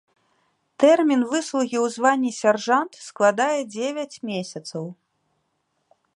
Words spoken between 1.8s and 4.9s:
ў званні сяржант складае дзевяць месяцаў.